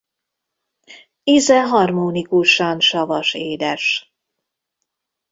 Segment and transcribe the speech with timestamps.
[1.23, 4.11] Íze harmonikusan savas-édes.